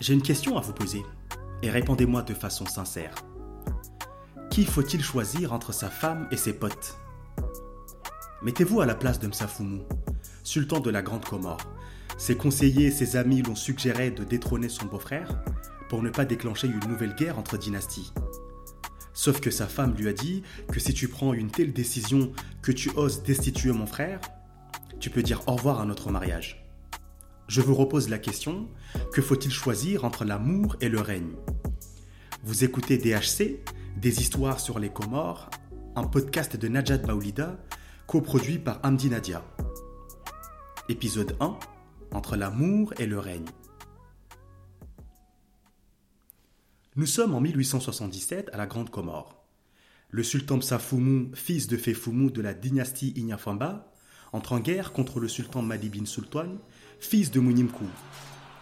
J'ai 0.00 0.12
une 0.12 0.22
question 0.22 0.58
à 0.58 0.60
vous 0.60 0.74
poser, 0.74 1.02
et 1.62 1.70
répondez-moi 1.70 2.22
de 2.22 2.34
façon 2.34 2.66
sincère. 2.66 3.14
Qui 4.50 4.64
faut-il 4.64 5.02
choisir 5.02 5.54
entre 5.54 5.72
sa 5.72 5.88
femme 5.88 6.28
et 6.30 6.36
ses 6.36 6.52
potes? 6.52 6.98
Mettez-vous 8.42 8.82
à 8.82 8.86
la 8.86 8.94
place 8.94 9.18
de 9.18 9.26
Msafoumou, 9.26 9.84
sultan 10.44 10.80
de 10.80 10.90
la 10.90 11.00
Grande 11.00 11.24
Comore. 11.24 11.60
Ses 12.18 12.36
conseillers 12.36 12.88
et 12.88 12.90
ses 12.90 13.16
amis 13.16 13.40
l'ont 13.40 13.54
suggéré 13.54 14.10
de 14.10 14.22
détrôner 14.22 14.68
son 14.68 14.84
beau-frère 14.84 15.42
pour 15.88 16.02
ne 16.02 16.10
pas 16.10 16.26
déclencher 16.26 16.66
une 16.66 16.90
nouvelle 16.90 17.14
guerre 17.14 17.38
entre 17.38 17.56
dynasties. 17.56 18.12
Sauf 19.14 19.40
que 19.40 19.50
sa 19.50 19.66
femme 19.66 19.94
lui 19.94 20.08
a 20.08 20.12
dit 20.12 20.42
que 20.70 20.78
si 20.78 20.92
tu 20.92 21.08
prends 21.08 21.32
une 21.32 21.50
telle 21.50 21.72
décision 21.72 22.32
que 22.60 22.72
tu 22.72 22.90
oses 22.96 23.22
destituer 23.22 23.72
mon 23.72 23.86
frère, 23.86 24.20
tu 25.00 25.08
peux 25.08 25.22
dire 25.22 25.40
au 25.46 25.52
revoir 25.52 25.80
à 25.80 25.86
notre 25.86 26.10
mariage. 26.10 26.65
Je 27.48 27.60
vous 27.60 27.76
repose 27.76 28.08
la 28.08 28.18
question, 28.18 28.68
que 29.12 29.22
faut-il 29.22 29.52
choisir 29.52 30.04
entre 30.04 30.24
l'amour 30.24 30.76
et 30.80 30.88
le 30.88 31.00
règne? 31.00 31.36
Vous 32.42 32.64
écoutez 32.64 32.98
DHC, 32.98 33.60
des 33.96 34.20
histoires 34.20 34.58
sur 34.58 34.80
les 34.80 34.90
Comores, 34.90 35.48
un 35.94 36.02
podcast 36.02 36.56
de 36.56 36.66
Najat 36.66 37.06
Maoulida, 37.06 37.56
coproduit 38.08 38.58
par 38.58 38.80
Amdi 38.82 39.10
Nadia. 39.10 39.44
Épisode 40.88 41.36
1, 41.38 41.56
entre 42.10 42.34
l'amour 42.34 42.92
et 42.98 43.06
le 43.06 43.20
règne. 43.20 43.48
Nous 46.96 47.06
sommes 47.06 47.34
en 47.34 47.40
1877 47.40 48.50
à 48.52 48.56
la 48.56 48.66
Grande 48.66 48.90
Comore. 48.90 49.46
Le 50.10 50.24
sultan 50.24 50.56
Msafoumou, 50.56 51.30
fils 51.34 51.68
de 51.68 51.76
Fefoumou 51.76 52.30
de 52.30 52.42
la 52.42 52.54
dynastie 52.54 53.12
Inyafamba, 53.16 53.92
entre 54.36 54.52
en 54.52 54.58
guerre 54.58 54.92
contre 54.92 55.18
le 55.18 55.28
sultan 55.28 55.62
Madi 55.62 55.88
bin 55.88 56.04
Sultan, 56.04 56.48
fils 57.00 57.30
de 57.30 57.40
Mounimkou, 57.40 57.86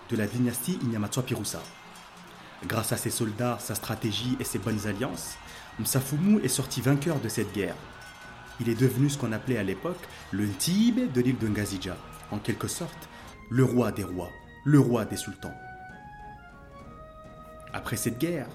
de 0.08 0.16
la 0.16 0.28
dynastie 0.28 0.78
Inyamatsua-Pirousa. 0.84 1.60
Grâce 2.66 2.92
à 2.92 2.96
ses 2.96 3.10
soldats, 3.10 3.58
sa 3.60 3.74
stratégie 3.74 4.36
et 4.38 4.44
ses 4.44 4.60
bonnes 4.60 4.86
alliances, 4.86 5.34
Msafoumou 5.80 6.38
est 6.44 6.48
sorti 6.48 6.80
vainqueur 6.80 7.18
de 7.18 7.28
cette 7.28 7.52
guerre. 7.52 7.74
Il 8.60 8.68
est 8.68 8.80
devenu 8.80 9.10
ce 9.10 9.18
qu'on 9.18 9.32
appelait 9.32 9.58
à 9.58 9.64
l'époque 9.64 10.00
le 10.30 10.46
Ntibé 10.46 11.08
de 11.08 11.20
l'île 11.20 11.38
de 11.38 11.48
Ngazija, 11.48 11.96
en 12.30 12.38
quelque 12.38 12.68
sorte 12.68 13.08
le 13.50 13.64
roi 13.64 13.90
des 13.90 14.04
rois, 14.04 14.30
le 14.64 14.78
roi 14.78 15.04
des 15.04 15.16
sultans. 15.16 15.54
Après 17.72 17.96
cette 17.96 18.20
guerre, 18.20 18.48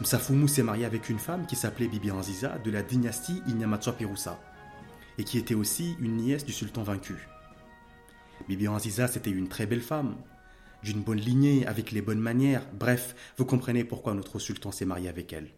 Msafoumou 0.00 0.48
s'est 0.48 0.62
marié 0.62 0.86
avec 0.86 1.10
une 1.10 1.18
femme 1.18 1.46
qui 1.46 1.54
s'appelait 1.54 1.88
Bibi 1.88 2.10
Anziza 2.10 2.56
de 2.64 2.70
la 2.70 2.82
dynastie 2.82 3.42
Inyamatsua 3.46 3.92
Pirousa 3.92 4.40
et 5.18 5.24
qui 5.24 5.38
était 5.38 5.54
aussi 5.54 5.96
une 6.00 6.16
nièce 6.16 6.44
du 6.44 6.52
sultan 6.52 6.82
vaincu. 6.82 7.28
Bibi 8.48 8.68
Anziza, 8.68 9.08
c'était 9.08 9.30
une 9.30 9.48
très 9.48 9.66
belle 9.66 9.80
femme, 9.80 10.16
d'une 10.82 11.02
bonne 11.02 11.18
lignée, 11.18 11.66
avec 11.66 11.90
les 11.90 12.02
bonnes 12.02 12.20
manières, 12.20 12.66
bref, 12.72 13.16
vous 13.38 13.44
comprenez 13.44 13.84
pourquoi 13.84 14.14
notre 14.14 14.38
sultan 14.38 14.70
s'est 14.70 14.84
marié 14.84 15.08
avec 15.08 15.32
elle. 15.32 15.50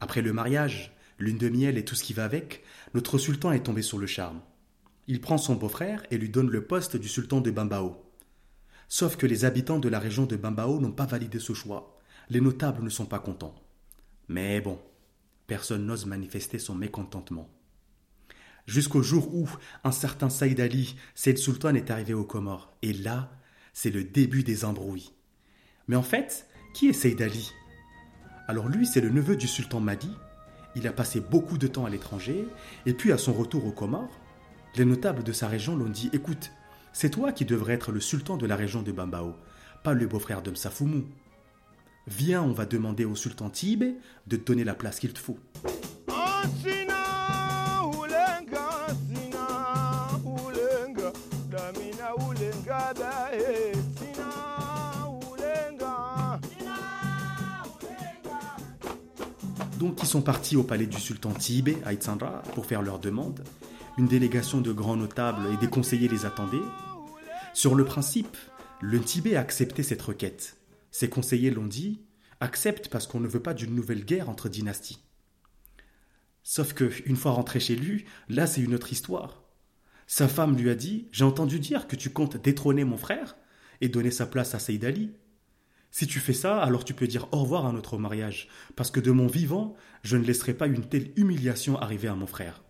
Après 0.00 0.22
le 0.22 0.32
mariage, 0.32 0.94
lune 1.18 1.38
de 1.38 1.48
miel 1.48 1.78
et 1.78 1.84
tout 1.84 1.94
ce 1.94 2.04
qui 2.04 2.12
va 2.12 2.24
avec, 2.24 2.62
notre 2.94 3.18
sultan 3.18 3.52
est 3.52 3.64
tombé 3.64 3.82
sur 3.82 3.98
le 3.98 4.06
charme. 4.06 4.40
Il 5.08 5.20
prend 5.20 5.38
son 5.38 5.54
beau-frère 5.54 6.04
et 6.10 6.18
lui 6.18 6.28
donne 6.28 6.50
le 6.50 6.64
poste 6.64 6.96
du 6.96 7.08
sultan 7.08 7.40
de 7.40 7.50
Bambao. 7.50 7.96
Sauf 8.88 9.16
que 9.16 9.26
les 9.26 9.44
habitants 9.44 9.78
de 9.78 9.88
la 9.88 9.98
région 9.98 10.26
de 10.26 10.36
Bambao 10.36 10.78
n'ont 10.80 10.92
pas 10.92 11.06
validé 11.06 11.38
ce 11.38 11.52
choix. 11.52 11.98
Les 12.28 12.40
notables 12.40 12.82
ne 12.82 12.90
sont 12.90 13.06
pas 13.06 13.18
contents. 13.18 13.54
Mais 14.28 14.60
bon, 14.60 14.78
personne 15.46 15.86
n'ose 15.86 16.06
manifester 16.06 16.58
son 16.58 16.74
mécontentement. 16.74 17.48
Jusqu'au 18.66 19.02
jour 19.02 19.32
où 19.34 19.48
un 19.84 19.92
certain 19.92 20.28
Saïd 20.28 20.58
Ali, 20.60 20.96
Saïd 21.14 21.38
Sultan, 21.38 21.74
est 21.74 21.90
arrivé 21.90 22.14
aux 22.14 22.24
Comores. 22.24 22.72
Et 22.82 22.92
là, 22.92 23.30
c'est 23.72 23.90
le 23.90 24.02
début 24.02 24.42
des 24.42 24.64
embrouilles. 24.64 25.12
Mais 25.86 25.96
en 25.96 26.02
fait, 26.02 26.48
qui 26.74 26.88
est 26.88 26.92
Saïd 26.92 27.22
Ali? 27.22 27.52
Alors 28.48 28.68
lui, 28.68 28.86
c'est 28.86 29.00
le 29.00 29.10
neveu 29.10 29.36
du 29.36 29.46
sultan 29.46 29.80
Mahdi. 29.80 30.10
Il 30.74 30.86
a 30.86 30.92
passé 30.92 31.20
beaucoup 31.20 31.58
de 31.58 31.66
temps 31.68 31.84
à 31.84 31.90
l'étranger, 31.90 32.46
et 32.86 32.92
puis 32.92 33.12
à 33.12 33.18
son 33.18 33.32
retour 33.32 33.64
aux 33.66 33.72
Comores, 33.72 34.20
les 34.76 34.84
notables 34.84 35.22
de 35.22 35.32
sa 35.32 35.48
région 35.48 35.76
l'ont 35.76 35.88
dit 35.88 36.10
Écoute, 36.12 36.52
c'est 36.92 37.10
toi 37.10 37.32
qui 37.32 37.44
devrais 37.44 37.74
être 37.74 37.92
le 37.92 38.00
sultan 38.00 38.36
de 38.36 38.46
la 38.46 38.56
région 38.56 38.82
de 38.82 38.92
Bambao, 38.92 39.36
pas 39.84 39.94
le 39.94 40.06
beau-frère 40.06 40.42
de 40.42 40.50
Msafoumou. 40.50 41.04
Viens, 42.08 42.42
on 42.42 42.52
va 42.52 42.66
demander 42.66 43.04
au 43.04 43.16
sultan 43.16 43.50
Tibé 43.50 43.96
de 44.28 44.36
te 44.36 44.44
donner 44.44 44.64
la 44.64 44.74
place 44.74 45.00
qu'il 45.00 45.12
te 45.12 45.18
faut. 45.18 45.38
Donc 59.78 60.02
ils 60.02 60.06
sont 60.06 60.22
partis 60.22 60.56
au 60.56 60.62
palais 60.62 60.86
du 60.86 61.00
sultan 61.00 61.32
Tibé 61.32 61.76
à 61.84 61.92
Itzandra 61.92 62.42
pour 62.54 62.66
faire 62.66 62.82
leur 62.82 62.98
demande. 62.98 63.42
Une 63.98 64.06
délégation 64.06 64.60
de 64.60 64.72
grands 64.72 64.96
notables 64.96 65.42
et 65.52 65.56
des 65.56 65.68
conseillers 65.68 66.08
les 66.08 66.24
attendait. 66.24 66.56
Sur 67.52 67.74
le 67.74 67.84
principe, 67.84 68.36
le 68.80 69.00
Tibet 69.00 69.36
a 69.36 69.40
accepté 69.40 69.82
cette 69.82 70.02
requête. 70.02 70.56
Ses 70.96 71.10
conseillers 71.10 71.50
l'ont 71.50 71.66
dit 71.66 72.00
accepte 72.40 72.88
parce 72.88 73.06
qu'on 73.06 73.20
ne 73.20 73.28
veut 73.28 73.42
pas 73.42 73.52
d'une 73.52 73.74
nouvelle 73.74 74.06
guerre 74.06 74.30
entre 74.30 74.48
dynasties. 74.48 75.02
Sauf 76.42 76.72
que, 76.72 76.90
une 77.04 77.16
fois 77.16 77.32
rentré 77.32 77.60
chez 77.60 77.76
lui, 77.76 78.06
là 78.30 78.46
c'est 78.46 78.62
une 78.62 78.74
autre 78.74 78.94
histoire. 78.94 79.42
Sa 80.06 80.26
femme 80.26 80.56
lui 80.56 80.70
a 80.70 80.74
dit 80.74 81.08
J'ai 81.12 81.24
entendu 81.24 81.60
dire 81.60 81.86
que 81.86 81.96
tu 81.96 82.08
comptes 82.08 82.38
détrôner 82.38 82.84
mon 82.84 82.96
frère 82.96 83.36
et 83.82 83.90
donner 83.90 84.10
sa 84.10 84.24
place 84.24 84.54
à 84.54 84.58
Saïd 84.58 84.86
Ali. 84.86 85.10
Si 85.90 86.06
tu 86.06 86.18
fais 86.18 86.32
ça, 86.32 86.62
alors 86.62 86.82
tu 86.82 86.94
peux 86.94 87.06
dire 87.06 87.28
au 87.30 87.40
revoir 87.40 87.66
à 87.66 87.72
notre 87.72 87.98
mariage, 87.98 88.48
parce 88.74 88.90
que 88.90 89.00
de 89.00 89.10
mon 89.10 89.26
vivant, 89.26 89.76
je 90.02 90.16
ne 90.16 90.24
laisserai 90.24 90.54
pas 90.54 90.66
une 90.66 90.88
telle 90.88 91.12
humiliation 91.16 91.78
arriver 91.78 92.08
à 92.08 92.14
mon 92.14 92.26
frère. 92.26 92.64